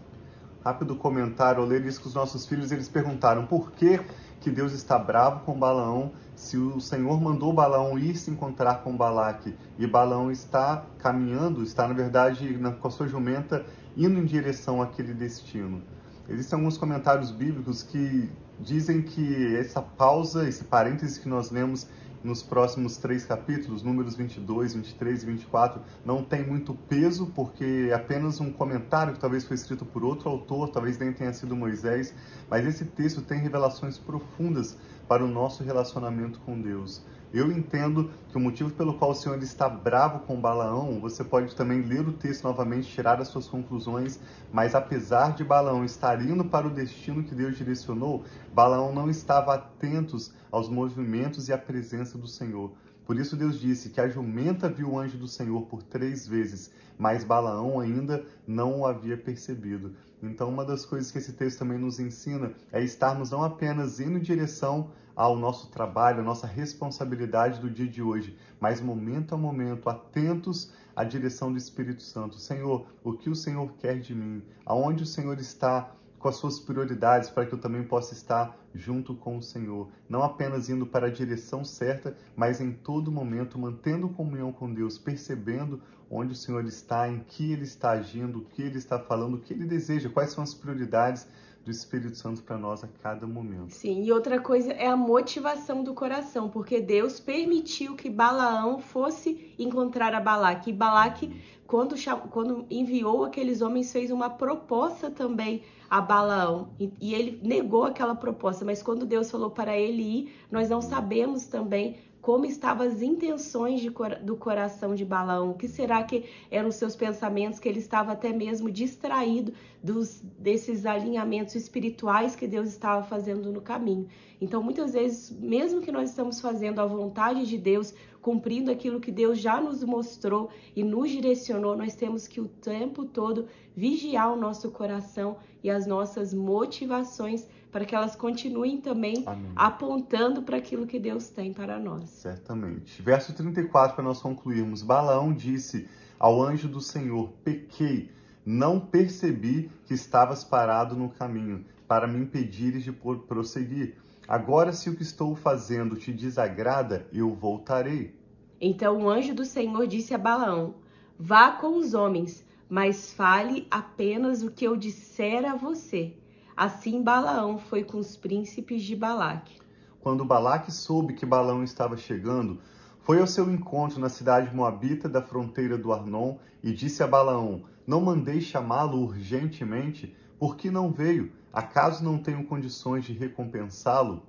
Rápido 0.64 0.96
comentário, 0.96 1.62
ler 1.62 1.84
isso 1.84 2.00
com 2.00 2.08
os 2.08 2.14
nossos 2.14 2.46
filhos, 2.46 2.72
eles 2.72 2.88
perguntaram 2.88 3.44
por 3.44 3.70
que, 3.72 4.00
que 4.40 4.50
Deus 4.50 4.72
está 4.72 4.98
bravo 4.98 5.44
com 5.44 5.58
Balaão 5.58 6.12
se 6.34 6.56
o 6.56 6.80
Senhor 6.80 7.20
mandou 7.20 7.52
Balaão 7.52 7.98
ir 7.98 8.16
se 8.16 8.30
encontrar 8.30 8.76
com 8.76 8.96
Balaque 8.96 9.54
e 9.78 9.86
Balaão 9.86 10.30
está 10.30 10.86
caminhando, 10.96 11.62
está 11.62 11.86
na 11.86 11.92
verdade 11.92 12.58
com 12.80 12.88
a 12.88 12.90
sua 12.90 13.06
jumenta 13.06 13.66
indo 13.94 14.18
em 14.18 14.24
direção 14.24 14.80
àquele 14.80 15.12
destino. 15.12 15.82
Existem 16.30 16.56
alguns 16.56 16.78
comentários 16.78 17.32
bíblicos 17.32 17.82
que 17.82 18.30
dizem 18.60 19.02
que 19.02 19.56
essa 19.56 19.82
pausa, 19.82 20.48
esse 20.48 20.62
parêntese 20.62 21.18
que 21.18 21.28
nós 21.28 21.50
lemos 21.50 21.88
nos 22.22 22.40
próximos 22.40 22.96
três 22.98 23.24
capítulos, 23.24 23.82
números 23.82 24.14
22, 24.14 24.74
23 24.74 25.22
e 25.24 25.26
24, 25.26 25.82
não 26.04 26.22
tem 26.22 26.46
muito 26.46 26.72
peso, 26.88 27.26
porque 27.34 27.88
é 27.90 27.94
apenas 27.94 28.40
um 28.40 28.52
comentário 28.52 29.12
que 29.14 29.18
talvez 29.18 29.44
foi 29.44 29.56
escrito 29.56 29.84
por 29.84 30.04
outro 30.04 30.28
autor, 30.28 30.68
talvez 30.68 30.98
nem 30.98 31.12
tenha 31.12 31.32
sido 31.32 31.56
Moisés, 31.56 32.14
mas 32.48 32.64
esse 32.64 32.84
texto 32.84 33.22
tem 33.22 33.40
revelações 33.40 33.98
profundas 33.98 34.76
para 35.08 35.24
o 35.24 35.28
nosso 35.28 35.64
relacionamento 35.64 36.38
com 36.40 36.60
Deus. 36.60 37.02
Eu 37.32 37.52
entendo 37.52 38.10
que 38.28 38.36
o 38.36 38.40
motivo 38.40 38.70
pelo 38.70 38.94
qual 38.94 39.12
o 39.12 39.14
Senhor 39.14 39.40
está 39.40 39.68
bravo 39.68 40.26
com 40.26 40.40
Balaão, 40.40 40.98
você 41.00 41.22
pode 41.22 41.54
também 41.54 41.80
ler 41.80 42.08
o 42.08 42.12
texto 42.12 42.42
novamente, 42.42 42.90
tirar 42.90 43.20
as 43.20 43.28
suas 43.28 43.46
conclusões, 43.46 44.18
mas 44.52 44.74
apesar 44.74 45.34
de 45.34 45.44
Balaão 45.44 45.84
estar 45.84 46.20
indo 46.20 46.44
para 46.44 46.66
o 46.66 46.70
destino 46.70 47.22
que 47.22 47.32
Deus 47.32 47.56
direcionou, 47.56 48.24
Balaão 48.52 48.92
não 48.92 49.08
estava 49.08 49.54
atento 49.54 50.16
aos 50.50 50.68
movimentos 50.68 51.48
e 51.48 51.52
à 51.52 51.58
presença 51.58 52.18
do 52.18 52.26
Senhor. 52.26 52.72
Por 53.06 53.16
isso 53.16 53.36
Deus 53.36 53.60
disse 53.60 53.90
que 53.90 54.00
a 54.00 54.08
jumenta 54.08 54.68
viu 54.68 54.90
o 54.90 54.98
anjo 54.98 55.16
do 55.16 55.28
Senhor 55.28 55.62
por 55.62 55.84
três 55.84 56.26
vezes, 56.26 56.72
mas 56.98 57.22
Balaão 57.22 57.78
ainda 57.78 58.24
não 58.44 58.80
o 58.80 58.86
havia 58.86 59.16
percebido. 59.16 59.94
Então, 60.20 60.48
uma 60.48 60.64
das 60.64 60.84
coisas 60.84 61.10
que 61.12 61.18
esse 61.18 61.32
texto 61.32 61.60
também 61.60 61.78
nos 61.78 62.00
ensina 62.00 62.52
é 62.72 62.82
estarmos 62.82 63.30
não 63.30 63.42
apenas 63.42 64.00
indo 64.00 64.18
em 64.18 64.20
direção 64.20 64.90
ao 65.20 65.36
nosso 65.36 65.68
trabalho, 65.68 66.20
à 66.20 66.22
nossa 66.22 66.46
responsabilidade 66.46 67.60
do 67.60 67.68
dia 67.68 67.86
de 67.86 68.00
hoje, 68.00 68.34
mas 68.58 68.80
momento 68.80 69.34
a 69.34 69.36
momento, 69.36 69.90
atentos 69.90 70.72
à 70.96 71.04
direção 71.04 71.52
do 71.52 71.58
Espírito 71.58 72.02
Santo. 72.02 72.38
Senhor, 72.38 72.86
o 73.04 73.12
que 73.12 73.28
o 73.28 73.36
Senhor 73.36 73.70
quer 73.74 74.00
de 74.00 74.14
mim? 74.14 74.42
Aonde 74.64 75.02
o 75.02 75.06
Senhor 75.06 75.38
está 75.38 75.92
com 76.18 76.26
as 76.26 76.36
suas 76.36 76.58
prioridades 76.58 77.28
para 77.28 77.44
que 77.44 77.52
eu 77.52 77.58
também 77.58 77.82
possa 77.82 78.14
estar 78.14 78.56
junto 78.74 79.14
com 79.14 79.36
o 79.36 79.42
Senhor, 79.42 79.90
não 80.08 80.22
apenas 80.22 80.70
indo 80.70 80.86
para 80.86 81.08
a 81.08 81.12
direção 81.12 81.66
certa, 81.66 82.16
mas 82.34 82.58
em 82.58 82.72
todo 82.72 83.12
momento 83.12 83.58
mantendo 83.58 84.08
comunhão 84.08 84.50
com 84.50 84.72
Deus, 84.72 84.96
percebendo 84.96 85.82
onde 86.10 86.32
o 86.32 86.36
Senhor 86.36 86.64
está, 86.64 87.06
em 87.06 87.18
que 87.20 87.52
ele 87.52 87.64
está 87.64 87.90
agindo, 87.90 88.38
o 88.38 88.44
que 88.46 88.62
ele 88.62 88.78
está 88.78 88.98
falando, 88.98 89.34
o 89.34 89.40
que 89.40 89.52
ele 89.52 89.66
deseja, 89.66 90.08
quais 90.08 90.32
são 90.32 90.42
as 90.42 90.54
prioridades 90.54 91.28
do 91.64 91.70
Espírito 91.70 92.16
Santo 92.16 92.42
para 92.42 92.56
nós 92.56 92.82
a 92.82 92.88
cada 93.02 93.26
momento. 93.26 93.70
Sim, 93.70 94.02
e 94.02 94.12
outra 94.12 94.40
coisa 94.40 94.72
é 94.72 94.86
a 94.86 94.96
motivação 94.96 95.82
do 95.82 95.94
coração, 95.94 96.48
porque 96.48 96.80
Deus 96.80 97.20
permitiu 97.20 97.94
que 97.94 98.08
Balaão 98.08 98.78
fosse 98.78 99.54
encontrar 99.58 100.14
a 100.14 100.20
Balaque. 100.20 100.70
E 100.70 100.72
Balaque 100.72 101.40
quando, 101.70 101.94
quando 102.30 102.66
enviou 102.68 103.24
aqueles 103.24 103.62
homens, 103.62 103.92
fez 103.92 104.10
uma 104.10 104.28
proposta 104.28 105.08
também 105.08 105.62
a 105.88 106.00
Balaão 106.00 106.70
e, 106.80 106.92
e 107.00 107.14
ele 107.14 107.40
negou 107.44 107.84
aquela 107.84 108.14
proposta. 108.14 108.64
Mas 108.64 108.82
quando 108.82 109.06
Deus 109.06 109.30
falou 109.30 109.50
para 109.50 109.76
ele 109.76 110.02
ir, 110.02 110.34
nós 110.50 110.68
não 110.68 110.82
sabemos 110.82 111.46
também 111.46 111.98
como 112.20 112.44
estavam 112.44 112.86
as 112.86 113.00
intenções 113.00 113.80
de, 113.80 113.90
do 114.22 114.36
coração 114.36 114.94
de 114.94 115.04
Balaão, 115.04 115.50
o 115.50 115.54
que 115.54 115.68
será 115.68 116.02
que 116.02 116.24
eram 116.50 116.68
os 116.68 116.74
seus 116.74 116.94
pensamentos, 116.94 117.58
que 117.58 117.68
ele 117.68 117.78
estava 117.78 118.12
até 118.12 118.32
mesmo 118.32 118.70
distraído 118.70 119.52
dos, 119.82 120.20
desses 120.38 120.84
alinhamentos 120.84 121.54
espirituais 121.54 122.36
que 122.36 122.46
Deus 122.46 122.68
estava 122.68 123.02
fazendo 123.02 123.50
no 123.50 123.60
caminho. 123.60 124.06
Então, 124.40 124.62
muitas 124.62 124.92
vezes, 124.92 125.30
mesmo 125.30 125.80
que 125.80 125.92
nós 125.92 126.10
estamos 126.10 126.40
fazendo 126.40 126.80
a 126.80 126.86
vontade 126.86 127.46
de 127.46 127.58
Deus, 127.58 127.94
cumprindo 128.20 128.70
aquilo 128.70 129.00
que 129.00 129.10
Deus 129.10 129.38
já 129.38 129.60
nos 129.60 129.82
mostrou 129.82 130.50
e 130.76 130.82
nos 130.82 131.10
direcionou, 131.10 131.76
nós 131.76 131.94
temos 131.94 132.28
que 132.28 132.40
o 132.40 132.48
tempo 132.48 133.04
todo 133.04 133.48
vigiar 133.74 134.32
o 134.32 134.36
nosso 134.36 134.70
coração 134.70 135.36
e 135.62 135.70
as 135.70 135.86
nossas 135.86 136.34
motivações 136.34 137.46
para 137.70 137.84
que 137.84 137.94
elas 137.94 138.16
continuem 138.16 138.80
também 138.80 139.22
Amém. 139.26 139.52
apontando 139.54 140.42
para 140.42 140.56
aquilo 140.56 140.86
que 140.86 140.98
Deus 140.98 141.28
tem 141.28 141.52
para 141.52 141.78
nós. 141.78 142.08
Certamente. 142.10 143.00
Verso 143.02 143.32
34, 143.32 143.94
para 143.94 144.04
nós 144.04 144.20
concluirmos: 144.20 144.82
Balaão 144.82 145.32
disse 145.32 145.88
ao 146.18 146.42
anjo 146.42 146.68
do 146.68 146.80
Senhor: 146.80 147.32
Pequei, 147.44 148.10
não 148.44 148.80
percebi 148.80 149.70
que 149.86 149.94
estavas 149.94 150.42
parado 150.42 150.96
no 150.96 151.08
caminho, 151.08 151.64
para 151.86 152.06
me 152.06 152.18
impedires 152.18 152.84
de 152.84 152.92
prosseguir. 152.92 153.96
Agora, 154.26 154.72
se 154.72 154.88
o 154.88 154.96
que 154.96 155.02
estou 155.02 155.34
fazendo 155.34 155.96
te 155.96 156.12
desagrada, 156.12 157.06
eu 157.12 157.34
voltarei. 157.34 158.14
Então 158.60 159.02
o 159.02 159.08
anjo 159.08 159.34
do 159.34 159.44
Senhor 159.44 159.86
disse 159.86 160.14
a 160.14 160.18
Balaão: 160.18 160.74
Vá 161.18 161.52
com 161.52 161.76
os 161.76 161.94
homens, 161.94 162.44
mas 162.68 163.12
fale 163.12 163.66
apenas 163.70 164.42
o 164.42 164.50
que 164.50 164.64
eu 164.66 164.76
disser 164.76 165.44
a 165.44 165.56
você. 165.56 166.14
Assim 166.60 167.02
Balaão 167.02 167.56
foi 167.56 167.82
com 167.82 167.96
os 167.96 168.18
príncipes 168.18 168.82
de 168.82 168.94
Balaque. 168.94 169.58
Quando 169.98 170.26
Balaque 170.26 170.70
soube 170.70 171.14
que 171.14 171.24
Balaão 171.24 171.64
estava 171.64 171.96
chegando, 171.96 172.60
foi 172.98 173.18
ao 173.18 173.26
seu 173.26 173.50
encontro 173.50 173.98
na 173.98 174.10
cidade 174.10 174.54
moabita 174.54 175.08
da 175.08 175.22
fronteira 175.22 175.78
do 175.78 175.90
Arnon 175.90 176.36
e 176.62 176.70
disse 176.70 177.02
a 177.02 177.06
Balaão: 177.06 177.64
Não 177.86 178.02
mandei 178.02 178.42
chamá-lo 178.42 178.98
urgentemente? 179.02 180.14
Por 180.38 180.54
que 180.54 180.70
não 180.70 180.92
veio? 180.92 181.32
Acaso 181.50 182.04
não 182.04 182.18
tenho 182.18 182.44
condições 182.44 183.06
de 183.06 183.14
recompensá-lo? 183.14 184.22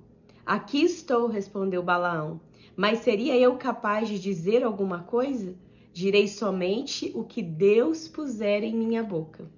Aqui 0.46 0.82
estou, 0.82 1.26
respondeu 1.26 1.82
Balaão. 1.82 2.40
Mas 2.74 3.00
seria 3.00 3.36
eu 3.36 3.58
capaz 3.58 4.08
de 4.08 4.18
dizer 4.18 4.64
alguma 4.64 5.00
coisa? 5.00 5.54
Direi 5.92 6.26
somente 6.26 7.12
o 7.14 7.24
que 7.24 7.42
Deus 7.42 8.08
puser 8.08 8.64
em 8.64 8.74
minha 8.74 9.02
boca. 9.02 9.50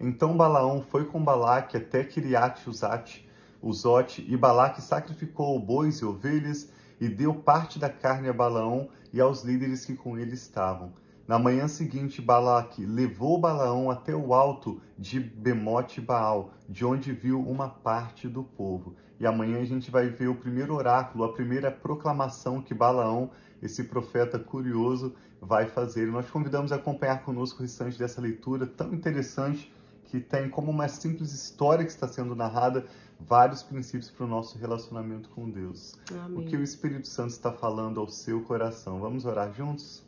Então 0.00 0.34
Balaão 0.34 0.80
foi 0.80 1.04
com 1.04 1.22
Balaque 1.22 1.76
até 1.76 2.02
Kiriat 2.02 2.66
Uzate, 2.68 3.28
Uzote, 3.62 4.24
e 4.26 4.34
Balaque 4.34 4.80
sacrificou 4.80 5.60
bois 5.60 5.98
e 5.98 6.06
ovelhas 6.06 6.72
e 6.98 7.06
deu 7.06 7.34
parte 7.34 7.78
da 7.78 7.90
carne 7.90 8.26
a 8.26 8.32
Balaão 8.32 8.88
e 9.12 9.20
aos 9.20 9.42
líderes 9.44 9.84
que 9.84 9.94
com 9.94 10.16
ele 10.16 10.32
estavam. 10.32 10.90
Na 11.28 11.38
manhã 11.38 11.68
seguinte, 11.68 12.22
Balaque 12.22 12.86
levou 12.86 13.38
Balaão 13.38 13.90
até 13.90 14.16
o 14.16 14.32
alto 14.32 14.80
de 14.98 15.20
Bemote 15.20 16.00
Baal, 16.00 16.54
de 16.66 16.82
onde 16.84 17.12
viu 17.12 17.38
uma 17.38 17.68
parte 17.68 18.26
do 18.26 18.42
povo. 18.42 18.96
E 19.20 19.26
amanhã 19.26 19.60
a 19.60 19.64
gente 19.64 19.90
vai 19.90 20.08
ver 20.08 20.28
o 20.28 20.34
primeiro 20.34 20.74
oráculo, 20.74 21.24
a 21.24 21.32
primeira 21.34 21.70
proclamação 21.70 22.62
que 22.62 22.72
Balaão, 22.72 23.30
esse 23.62 23.84
profeta 23.84 24.38
curioso, 24.38 25.14
vai 25.40 25.66
fazer. 25.66 26.06
Nós 26.06 26.28
convidamos 26.30 26.72
a 26.72 26.76
acompanhar 26.76 27.22
conosco 27.22 27.58
o 27.58 27.62
restante 27.62 27.98
dessa 27.98 28.20
leitura 28.20 28.66
tão 28.66 28.94
interessante 28.94 29.70
que 30.10 30.18
tem 30.18 30.50
como 30.50 30.70
uma 30.70 30.88
simples 30.88 31.32
história 31.32 31.84
que 31.84 31.90
está 31.90 32.08
sendo 32.08 32.34
narrada 32.34 32.84
vários 33.18 33.62
princípios 33.62 34.10
para 34.10 34.24
o 34.24 34.28
nosso 34.28 34.58
relacionamento 34.58 35.28
com 35.28 35.48
Deus. 35.48 35.94
Amém. 36.10 36.38
O 36.38 36.48
que 36.48 36.56
o 36.56 36.62
Espírito 36.62 37.06
Santo 37.06 37.30
está 37.30 37.52
falando 37.52 38.00
ao 38.00 38.08
seu 38.08 38.42
coração. 38.42 38.98
Vamos 38.98 39.24
orar 39.24 39.52
juntos? 39.54 40.02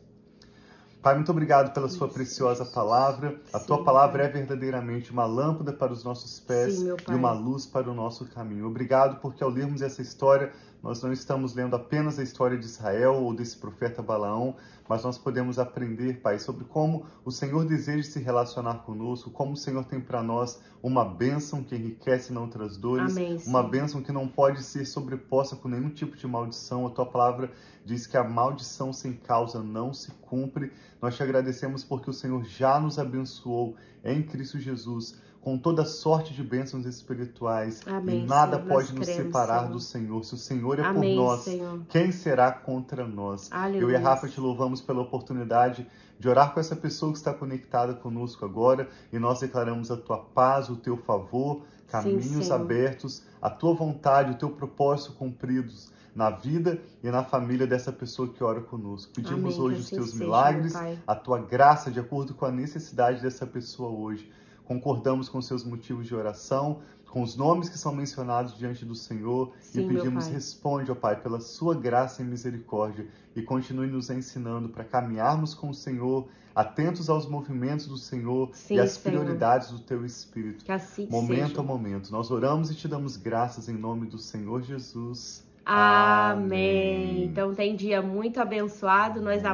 Pai, 1.01 1.15
muito 1.15 1.31
obrigado 1.31 1.73
pela 1.73 1.89
sua 1.89 2.07
preciosa 2.07 2.65
palavra. 2.65 3.39
A 3.51 3.59
Sim, 3.59 3.67
tua 3.67 3.83
palavra 3.83 4.19
pai. 4.19 4.27
é 4.27 4.31
verdadeiramente 4.31 5.11
uma 5.11 5.25
lâmpada 5.25 5.71
para 5.71 5.91
os 5.91 6.03
nossos 6.03 6.39
pés 6.39 6.75
Sim, 6.75 6.95
e 7.09 7.13
uma 7.13 7.31
luz 7.33 7.65
para 7.65 7.89
o 7.89 7.93
nosso 7.93 8.25
caminho. 8.25 8.67
Obrigado 8.67 9.19
porque 9.21 9.43
ao 9.43 9.49
lermos 9.49 9.81
essa 9.81 10.01
história, 10.01 10.51
nós 10.83 11.01
não 11.01 11.13
estamos 11.13 11.55
lendo 11.55 11.77
apenas 11.77 12.19
a 12.19 12.23
história 12.23 12.57
de 12.57 12.65
Israel 12.65 13.13
ou 13.23 13.33
desse 13.33 13.57
profeta 13.57 14.01
Balaão, 14.01 14.57
mas 14.87 15.01
nós 15.05 15.17
podemos 15.17 15.57
aprender, 15.57 16.19
Pai, 16.21 16.37
sobre 16.39 16.65
como 16.65 17.05
o 17.23 17.31
Senhor 17.31 17.65
deseja 17.65 18.03
se 18.03 18.19
relacionar 18.19 18.79
conosco, 18.79 19.31
como 19.31 19.53
o 19.53 19.57
Senhor 19.57 19.85
tem 19.85 20.01
para 20.01 20.21
nós 20.21 20.61
uma 20.83 21.05
bênção 21.05 21.63
que 21.63 21.73
enriquece 21.73 22.33
não 22.33 22.41
outras 22.41 22.75
dores, 22.75 23.15
Amém, 23.15 23.41
uma 23.47 23.63
bênção 23.63 24.03
que 24.03 24.11
não 24.11 24.27
pode 24.27 24.61
ser 24.61 24.85
sobreposta 24.85 25.55
com 25.55 25.69
nenhum 25.69 25.89
tipo 25.89 26.17
de 26.17 26.27
maldição. 26.27 26.85
A 26.85 26.89
tua 26.89 27.05
palavra 27.05 27.49
diz 27.85 28.05
que 28.05 28.17
a 28.17 28.23
maldição 28.23 28.91
sem 28.91 29.13
causa 29.13 29.63
não 29.63 29.93
se 29.93 30.11
cumpre. 30.11 30.73
Nós 31.01 31.15
te 31.15 31.23
agradecemos 31.23 31.81
porque 31.85 32.09
o 32.09 32.13
Senhor 32.13 32.43
já 32.43 32.77
nos 32.77 32.99
abençoou 32.99 33.77
em 34.03 34.21
Cristo 34.21 34.59
Jesus 34.59 35.17
com 35.43 35.57
toda 35.57 35.83
sorte 35.83 36.33
de 36.33 36.41
bênçãos 36.41 36.85
espirituais. 36.85 37.81
Amém, 37.85 38.23
e 38.23 38.25
nada 38.25 38.55
Senhor, 38.55 38.69
pode 38.69 38.93
nos 38.93 39.05
cremos, 39.05 39.25
separar 39.25 39.59
Senhor. 39.59 39.71
do 39.73 39.79
Senhor. 39.81 40.23
Se 40.23 40.33
o 40.35 40.37
Senhor 40.37 40.79
é 40.79 40.83
Amém, 40.83 41.17
por 41.17 41.23
nós, 41.23 41.41
Senhor. 41.41 41.81
quem 41.89 42.13
será 42.13 42.49
contra 42.49 43.05
nós? 43.05 43.51
Aleluia. 43.51 43.81
Eu 43.81 43.91
e 43.91 43.95
a 43.95 43.99
Rafa 43.99 44.29
te 44.29 44.39
louvamos 44.39 44.79
pela 44.79 45.01
oportunidade 45.01 45.85
de 46.17 46.29
orar 46.29 46.53
com 46.53 46.61
essa 46.61 46.77
pessoa 46.77 47.11
que 47.11 47.17
está 47.17 47.33
conectada 47.33 47.93
conosco 47.93 48.45
agora 48.45 48.87
e 49.11 49.19
nós 49.19 49.41
declaramos 49.41 49.91
a 49.91 49.97
tua 49.97 50.17
paz, 50.17 50.69
o 50.69 50.77
teu 50.77 50.95
favor, 50.95 51.63
caminhos 51.87 52.45
Sim, 52.45 52.53
abertos, 52.53 53.23
a 53.41 53.49
tua 53.49 53.73
vontade, 53.73 54.31
o 54.31 54.35
teu 54.35 54.49
propósito 54.49 55.11
cumpridos 55.11 55.91
na 56.15 56.29
vida 56.29 56.79
e 57.03 57.09
na 57.09 57.21
família 57.21 57.67
dessa 57.67 57.91
pessoa 57.91 58.29
que 58.29 58.41
ora 58.41 58.61
conosco. 58.61 59.11
Pedimos 59.13 59.55
Amém, 59.55 59.61
hoje 59.65 59.79
os 59.79 59.85
assim 59.87 59.95
teus 59.97 60.11
seja, 60.11 60.23
milagres, 60.23 60.73
a 61.05 61.15
tua 61.15 61.39
graça 61.39 61.91
de 61.91 61.99
acordo 61.99 62.33
com 62.33 62.45
a 62.45 62.51
necessidade 62.51 63.21
dessa 63.21 63.45
pessoa 63.45 63.89
hoje 63.89 64.31
concordamos 64.65 65.29
com 65.29 65.41
seus 65.41 65.63
motivos 65.63 66.07
de 66.07 66.15
oração, 66.15 66.81
com 67.13 67.21
os 67.21 67.35
nomes 67.35 67.69
que 67.69 67.77
são 67.77 67.93
mencionados 67.93 68.57
diante 68.57 68.83
do 68.83 68.95
Senhor 68.95 69.53
Sim, 69.61 69.81
e 69.81 69.87
pedimos, 69.87 70.25
responde, 70.27 70.91
ó 70.91 70.95
Pai, 70.95 71.21
pela 71.21 71.39
sua 71.39 71.75
graça 71.75 72.23
e 72.23 72.25
misericórdia 72.25 73.07
e 73.35 73.41
continue 73.43 73.85
nos 73.85 74.09
ensinando 74.09 74.67
para 74.67 74.83
caminharmos 74.83 75.53
com 75.53 75.69
o 75.69 75.73
Senhor, 75.75 76.27
atentos 76.55 77.11
aos 77.11 77.27
movimentos 77.27 77.85
do 77.85 77.97
Senhor 77.97 78.49
Sim, 78.53 78.75
e 78.75 78.79
às 78.79 78.93
Senhor. 78.93 79.19
prioridades 79.19 79.69
do 79.69 79.79
Teu 79.79 80.03
Espírito. 80.03 80.69
Assim 80.71 81.07
momento 81.07 81.49
seja. 81.49 81.61
a 81.61 81.63
momento. 81.63 82.11
Nós 82.11 82.31
oramos 82.31 82.71
e 82.71 82.75
te 82.75 82.87
damos 82.87 83.15
graças 83.15 83.69
em 83.69 83.77
nome 83.77 84.07
do 84.07 84.17
Senhor 84.17 84.63
Jesus. 84.63 85.43
Amém. 85.65 86.33
Amém. 86.33 87.23
Então 87.25 87.53
tem 87.53 87.75
dia 87.75 88.01
muito 88.01 88.39
abençoado. 88.39 89.21
Nós 89.21 89.41